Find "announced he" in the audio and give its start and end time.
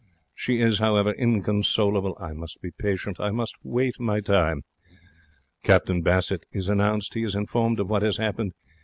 6.69-7.21